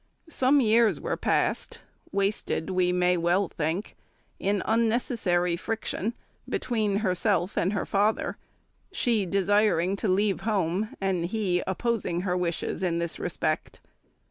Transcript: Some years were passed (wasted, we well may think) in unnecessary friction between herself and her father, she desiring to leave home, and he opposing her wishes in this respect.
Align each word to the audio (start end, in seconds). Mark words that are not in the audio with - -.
Some 0.31 0.61
years 0.61 0.99
were 0.99 1.15
passed 1.15 1.79
(wasted, 2.11 2.71
we 2.71 2.91
well 3.17 3.43
may 3.51 3.55
think) 3.55 3.95
in 4.39 4.63
unnecessary 4.65 5.55
friction 5.55 6.15
between 6.49 6.97
herself 7.05 7.55
and 7.55 7.73
her 7.73 7.85
father, 7.85 8.35
she 8.91 9.27
desiring 9.27 9.95
to 9.97 10.07
leave 10.07 10.41
home, 10.41 10.95
and 10.99 11.25
he 11.27 11.61
opposing 11.67 12.21
her 12.21 12.35
wishes 12.35 12.81
in 12.81 12.97
this 12.97 13.19
respect. 13.19 13.79